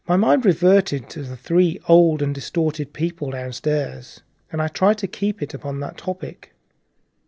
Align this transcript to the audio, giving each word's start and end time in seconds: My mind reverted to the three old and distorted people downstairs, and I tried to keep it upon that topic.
My 0.07 0.17
mind 0.17 0.45
reverted 0.47 1.11
to 1.11 1.21
the 1.21 1.37
three 1.37 1.79
old 1.87 2.23
and 2.23 2.33
distorted 2.33 2.91
people 2.91 3.29
downstairs, 3.29 4.21
and 4.51 4.59
I 4.59 4.67
tried 4.67 4.97
to 4.97 5.07
keep 5.07 5.43
it 5.43 5.53
upon 5.53 5.79
that 5.81 5.95
topic. 5.95 6.55